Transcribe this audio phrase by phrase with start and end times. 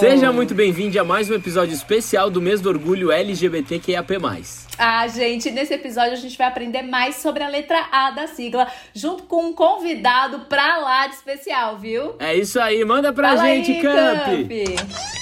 [0.00, 4.16] Seja muito bem-vindo a mais um episódio especial do mês do orgulho LGBTQIAP+.
[4.78, 8.66] Ah, gente, nesse episódio a gente vai aprender mais sobre a letra A da sigla,
[8.94, 12.14] junto com um convidado pra lá de especial, viu?
[12.18, 14.24] É isso aí, manda pra Fala gente, aí, Camp!
[14.24, 15.19] Camp.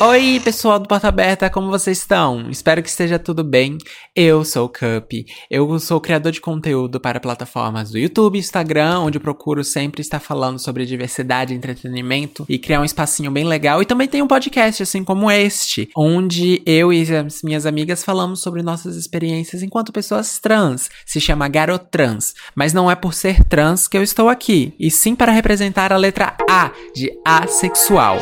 [0.00, 2.50] Oi, pessoal do Porta Aberta, como vocês estão?
[2.50, 3.78] Espero que esteja tudo bem.
[4.14, 5.12] Eu sou o Cup.
[5.48, 10.00] Eu sou criador de conteúdo para plataformas do YouTube e Instagram, onde eu procuro sempre
[10.00, 13.80] estar falando sobre diversidade, entretenimento e criar um espacinho bem legal.
[13.80, 18.42] E também tem um podcast, assim como este, onde eu e as minhas amigas falamos
[18.42, 20.90] sobre nossas experiências enquanto pessoas trans.
[21.06, 22.34] Se chama Garotrans.
[22.56, 25.96] Mas não é por ser trans que eu estou aqui, e sim para representar a
[25.96, 28.18] letra A de assexual.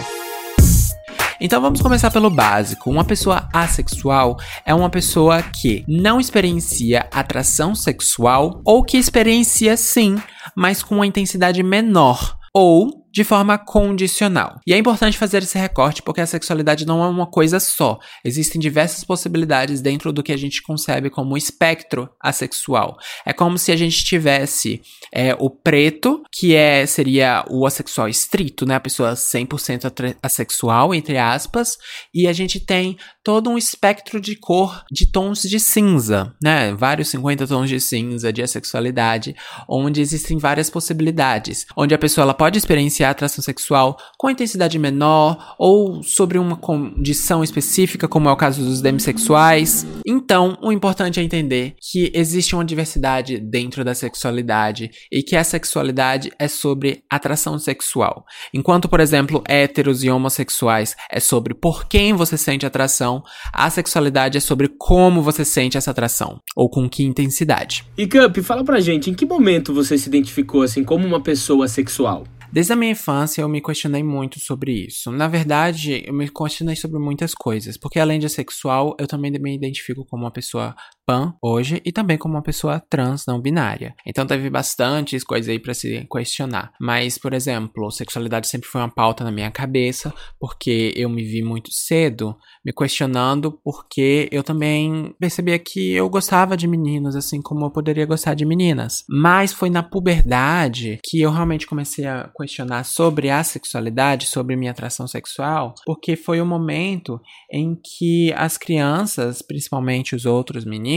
[1.45, 2.89] Então vamos começar pelo básico.
[2.89, 10.23] Uma pessoa assexual é uma pessoa que não experiencia atração sexual ou que experiencia sim,
[10.55, 14.59] mas com uma intensidade menor ou de forma condicional.
[14.67, 17.99] E é importante fazer esse recorte porque a sexualidade não é uma coisa só.
[18.25, 22.97] Existem diversas possibilidades dentro do que a gente concebe como espectro assexual.
[23.27, 24.81] É como se a gente tivesse
[25.13, 28.77] é, o preto, que é seria o assexual estrito, né?
[28.77, 31.77] A pessoa 100% assexual, entre aspas,
[32.15, 36.75] e a gente tem todo um espectro de cor de tons de cinza, né?
[36.75, 39.35] Vários 50 tons de cinza de assexualidade,
[39.69, 45.55] onde existem várias possibilidades, onde a pessoa ela pode experienciar atração sexual com intensidade menor
[45.59, 49.87] ou sobre uma condição específica, como é o caso dos demissexuais.
[50.07, 55.45] Então, o importante é entender que existe uma diversidade dentro da sexualidade e que a
[55.45, 58.25] sexualidade é sobre atração sexual.
[58.53, 63.12] Enquanto, por exemplo, héteros e homossexuais é sobre por quem você sente atração,
[63.53, 67.85] a sexualidade é sobre como você sente essa atração ou com que intensidade.
[67.99, 71.67] E Camp, fala pra gente, em que momento você se identificou assim como uma pessoa
[71.67, 72.25] sexual?
[72.53, 75.11] Desde a minha infância eu me questionei muito sobre isso.
[75.11, 79.55] Na verdade, eu me questionei sobre muitas coisas, porque além de sexual, eu também me
[79.55, 80.77] identifico como uma pessoa
[81.07, 83.95] pan hoje e também como uma pessoa trans não binária.
[84.07, 86.73] Então teve bastantes coisas aí para se questionar.
[86.81, 91.43] Mas, por exemplo, sexualidade sempre foi uma pauta na minha cabeça, porque eu me vi
[91.43, 97.67] muito cedo me questionando, porque eu também percebia que eu gostava de meninos, assim como
[97.67, 99.05] eu poderia gostar de meninas.
[99.09, 104.71] Mas foi na puberdade que eu realmente comecei a questionar sobre a sexualidade, sobre minha
[104.71, 107.21] atração sexual, porque foi o momento
[107.53, 110.92] em que as crianças, principalmente os outros meninos,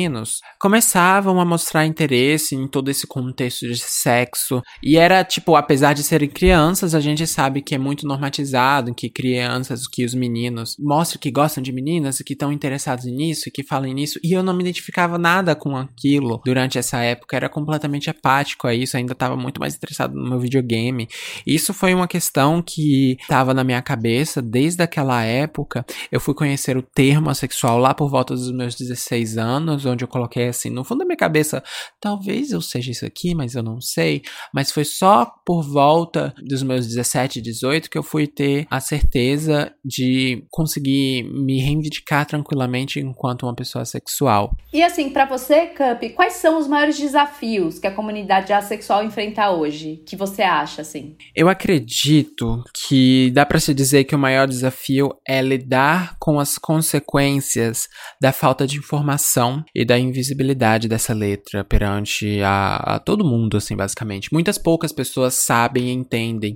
[0.59, 4.61] começavam a mostrar interesse em todo esse contexto de sexo.
[4.83, 9.09] E era tipo, apesar de serem crianças, a gente sabe que é muito normatizado que
[9.09, 13.51] crianças, que os meninos mostram que gostam de meninas e que estão interessados nisso e
[13.51, 14.19] que falam nisso.
[14.23, 18.73] E eu não me identificava nada com aquilo durante essa época, era completamente apático a
[18.73, 21.07] isso, ainda estava muito mais interessado no meu videogame.
[21.45, 25.85] Isso foi uma questão que estava na minha cabeça desde aquela época.
[26.11, 30.07] Eu fui conhecer o termo assexual lá por volta dos meus 16 anos, onde eu
[30.07, 31.63] coloquei assim, no fundo da minha cabeça,
[32.00, 34.22] talvez eu seja isso aqui, mas eu não sei.
[34.53, 39.73] Mas foi só por volta dos meus 17, 18 que eu fui ter a certeza
[39.84, 44.56] de conseguir me reivindicar tranquilamente enquanto uma pessoa sexual.
[44.73, 49.50] E assim, para você, Cup, quais são os maiores desafios que a comunidade assexual enfrenta
[49.52, 50.03] hoje?
[50.06, 51.16] Que você acha, assim?
[51.35, 56.57] Eu acredito que dá para se dizer que o maior desafio é lidar com as
[56.57, 57.88] consequências
[58.22, 63.75] da falta de informação e da invisibilidade dessa letra perante a, a todo mundo, assim,
[63.75, 64.31] basicamente.
[64.31, 66.55] Muitas poucas pessoas sabem e entendem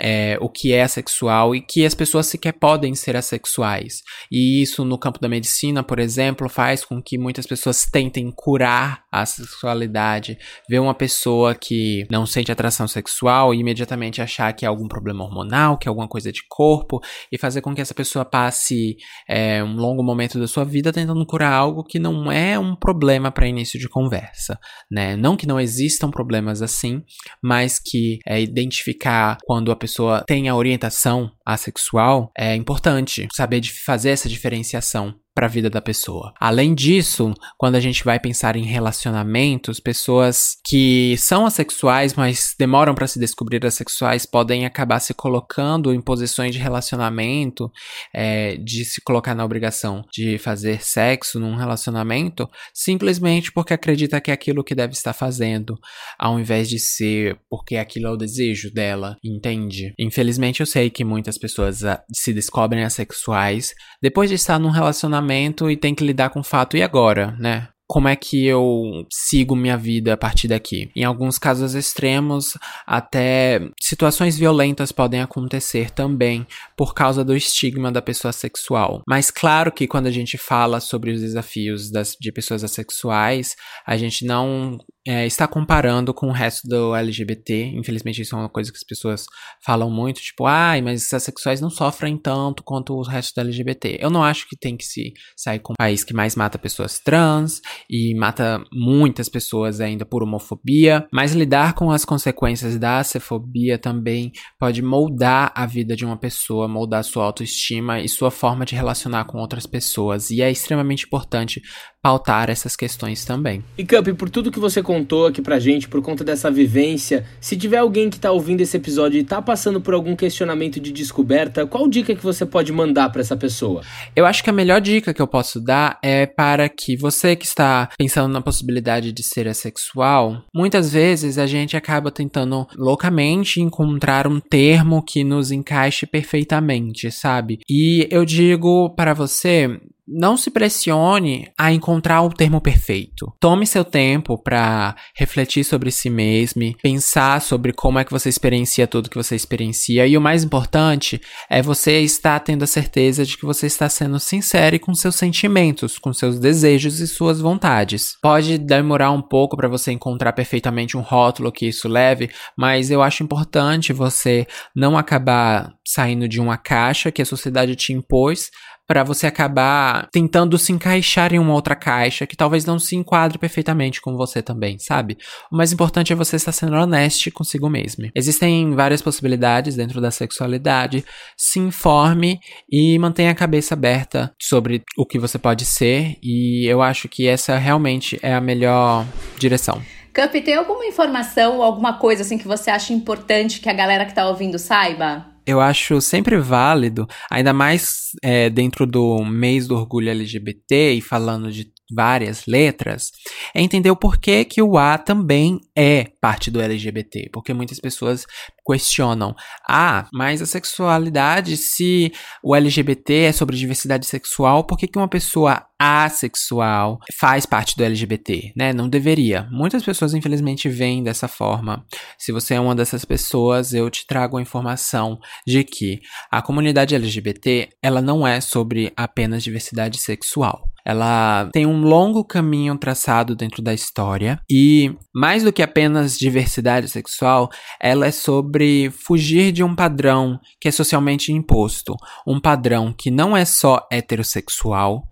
[0.00, 4.02] é, o que é assexual e que as pessoas sequer podem ser assexuais.
[4.30, 9.04] E isso no campo da medicina, por exemplo, faz com que muitas pessoas tentem curar
[9.10, 14.68] a sexualidade, ver uma pessoa que não sente atração sexual e imediatamente achar que é
[14.68, 17.00] algum problema hormonal, que é alguma coisa de corpo,
[17.32, 18.96] e fazer com que essa pessoa passe
[19.28, 23.30] é, um longo momento da sua vida tentando curar algo que não é um problema
[23.30, 24.58] para início de conversa,
[24.90, 25.16] né?
[25.16, 27.02] Não que não existam problemas assim,
[27.42, 29.85] mas que é, identificar quando a pessoa
[30.26, 35.82] tem a orientação assexual é importante saber de fazer essa diferenciação para a vida da
[35.82, 36.32] pessoa.
[36.40, 42.94] Além disso, quando a gente vai pensar em relacionamentos, pessoas que são assexuais, mas demoram
[42.94, 47.70] para se descobrir assexuais, podem acabar se colocando em posições de relacionamento,
[48.14, 54.30] é, de se colocar na obrigação de fazer sexo num relacionamento, simplesmente porque acredita que
[54.30, 55.78] é aquilo que deve estar fazendo,
[56.18, 59.92] ao invés de ser porque aquilo é o desejo dela, entende?
[59.98, 65.25] Infelizmente, eu sei que muitas pessoas ah, se descobrem assexuais depois de estar num relacionamento
[65.70, 67.68] e tem que lidar com o fato e agora, né?
[67.88, 70.90] como é que eu sigo minha vida a partir daqui.
[70.94, 76.46] Em alguns casos extremos, até situações violentas podem acontecer também
[76.76, 79.02] por causa do estigma da pessoa sexual.
[79.06, 83.54] Mas claro que quando a gente fala sobre os desafios das, de pessoas assexuais,
[83.86, 87.72] a gente não é, está comparando com o resto do LGBT.
[87.74, 89.26] Infelizmente, isso é uma coisa que as pessoas
[89.64, 93.98] falam muito, tipo, ai, mas os assexuais não sofrem tanto quanto o resto do LGBT.
[94.00, 96.98] Eu não acho que tem que se sair com um país que mais mata pessoas
[96.98, 103.78] trans e mata muitas pessoas ainda por homofobia, mas lidar com as consequências da acefobia
[103.78, 108.74] também pode moldar a vida de uma pessoa, moldar sua autoestima e sua forma de
[108.74, 110.30] relacionar com outras pessoas.
[110.30, 111.62] E é extremamente importante
[112.06, 113.64] pautar essas questões também.
[113.76, 117.56] E Cup, por tudo que você contou aqui pra gente, por conta dessa vivência, se
[117.56, 121.66] tiver alguém que tá ouvindo esse episódio e tá passando por algum questionamento de descoberta,
[121.66, 123.82] qual dica que você pode mandar para essa pessoa?
[124.14, 127.44] Eu acho que a melhor dica que eu posso dar é para que você que
[127.44, 134.28] está pensando na possibilidade de ser assexual, muitas vezes a gente acaba tentando loucamente encontrar
[134.28, 137.58] um termo que nos encaixe perfeitamente, sabe?
[137.68, 143.32] E eu digo para você, não se pressione a encontrar o termo perfeito.
[143.40, 148.86] Tome seu tempo para refletir sobre si mesmo, pensar sobre como é que você experiencia
[148.86, 151.20] tudo que você experiencia e o mais importante
[151.50, 155.98] é você estar tendo a certeza de que você está sendo sincero com seus sentimentos,
[155.98, 158.16] com seus desejos e suas vontades.
[158.22, 163.02] Pode demorar um pouco para você encontrar perfeitamente um rótulo que isso leve, mas eu
[163.02, 168.50] acho importante você não acabar saindo de uma caixa que a sociedade te impôs
[168.86, 173.38] para você acabar tentando se encaixar em uma outra caixa que talvez não se enquadre
[173.38, 175.18] perfeitamente com você também, sabe?
[175.50, 178.08] O mais importante é você estar sendo honesto consigo mesmo.
[178.14, 181.04] Existem várias possibilidades dentro da sexualidade.
[181.36, 182.38] Se informe
[182.70, 187.26] e mantenha a cabeça aberta sobre o que você pode ser e eu acho que
[187.26, 189.06] essa realmente é a melhor
[189.38, 189.82] direção.
[190.14, 194.14] Cup, tem alguma informação, alguma coisa assim que você acha importante que a galera que
[194.14, 195.35] tá ouvindo saiba?
[195.46, 201.52] Eu acho sempre válido, ainda mais é, dentro do mês do orgulho LGBT e falando
[201.52, 203.10] de várias letras,
[203.54, 208.26] é entender o porquê que o A também é parte do LGBT, porque muitas pessoas
[208.66, 209.34] questionam:
[209.68, 212.12] ah, mas a sexualidade, se
[212.42, 217.84] o LGBT é sobre diversidade sexual, por que, que uma pessoa assexual faz parte do
[217.84, 218.72] LGBT, né?
[218.72, 219.46] Não deveria.
[219.50, 221.84] Muitas pessoas, infelizmente, veem dessa forma.
[222.18, 226.00] Se você é uma dessas pessoas, eu te trago a informação de que
[226.30, 230.75] a comunidade LGBT, ela não é sobre apenas diversidade sexual.
[230.86, 236.88] Ela tem um longo caminho traçado dentro da história e, mais do que apenas diversidade
[236.88, 237.50] sexual,
[237.82, 241.96] ela é sobre fugir de um padrão que é socialmente imposto.
[242.24, 245.02] Um padrão que não é só heterossexual,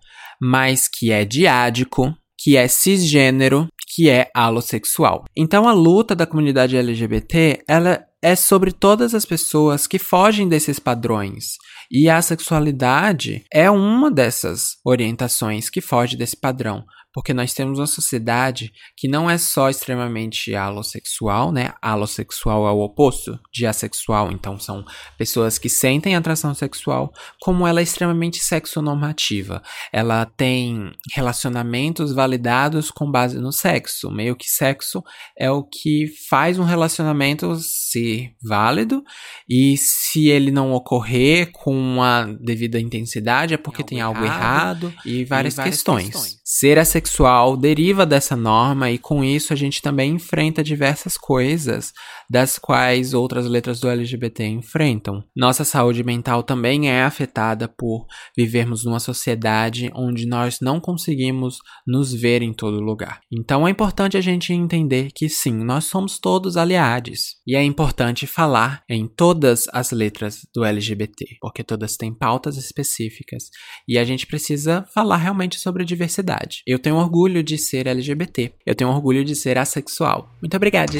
[0.41, 5.25] mas que é diádico, que é cisgênero, que é alossexual.
[5.35, 10.79] Então a luta da comunidade LGBT, ela é sobre todas as pessoas que fogem desses
[10.79, 11.57] padrões,
[11.91, 16.83] e a sexualidade é uma dessas orientações que foge desse padrão
[17.15, 21.71] porque nós temos uma sociedade que não é só extremamente alossexual, né?
[21.81, 24.83] Alossexual é o oposto de assexual, então são
[25.17, 29.63] pessoas que sentem atração sexual, como ela é extremamente sexonormativa.
[29.93, 35.01] Ela tem relacionamentos validados com base no sexo, meio que sexo
[35.39, 39.01] é o que faz um relacionamento ser válido
[39.49, 44.37] e se ele não ocorrer com a devida intensidade é porque tem algo, tem algo
[44.37, 46.07] errado, errado, e várias, e várias questões.
[46.07, 46.41] questões.
[46.43, 51.93] Ser assexual sexual deriva dessa norma e com isso a gente também enfrenta diversas coisas
[52.27, 55.23] das quais outras letras do LGBT enfrentam.
[55.35, 62.11] Nossa saúde mental também é afetada por vivermos numa sociedade onde nós não conseguimos nos
[62.11, 63.21] ver em todo lugar.
[63.31, 68.25] Então é importante a gente entender que sim, nós somos todos aliados e é importante
[68.25, 73.49] falar em todas as letras do LGBT, porque todas têm pautas específicas
[73.87, 76.63] e a gente precisa falar realmente sobre a diversidade.
[76.65, 78.53] Eu tenho tenho orgulho de ser LGBT.
[78.65, 80.33] Eu tenho orgulho de ser assexual.
[80.41, 80.93] Muito obrigada.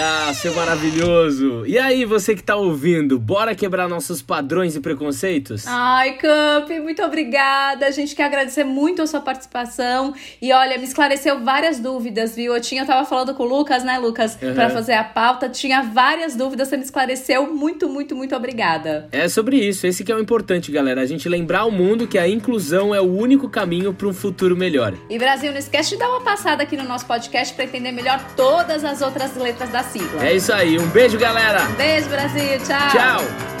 [0.00, 1.64] Ah, seu maravilhoso!
[1.66, 5.66] E aí, você que tá ouvindo, bora quebrar nossos padrões e preconceitos?
[5.66, 7.86] Ai, Camp, muito obrigada.
[7.86, 10.14] A gente quer agradecer muito a sua participação.
[10.40, 12.54] E olha, me esclareceu várias dúvidas, viu?
[12.54, 14.54] Eu tinha, eu tava falando com o Lucas, né, Lucas, uhum.
[14.54, 15.48] para fazer a pauta.
[15.48, 17.52] Tinha várias dúvidas, você me esclareceu.
[17.52, 19.08] Muito, muito, muito obrigada.
[19.10, 19.86] É sobre isso.
[19.86, 21.00] Esse que é o importante, galera.
[21.00, 24.56] A gente lembrar ao mundo que a inclusão é o único caminho para um futuro
[24.56, 24.94] melhor.
[25.08, 28.20] E Brasil, não esquece de dar uma passada aqui no nosso podcast para entender melhor
[28.34, 30.26] todas as outras letras da sigla.
[30.26, 30.76] É isso aí.
[30.76, 31.62] Um beijo, galera.
[31.62, 32.58] Um beijo, Brasil.
[32.66, 32.90] Tchau.
[32.90, 33.59] Tchau.